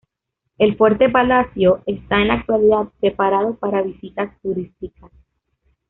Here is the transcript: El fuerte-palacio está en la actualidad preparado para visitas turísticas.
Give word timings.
El 0.57 0.77
fuerte-palacio 0.77 1.83
está 1.85 2.21
en 2.23 2.29
la 2.29 2.33
actualidad 2.33 2.89
preparado 2.99 3.53
para 3.59 3.83
visitas 3.83 4.33
turísticas. 4.41 5.11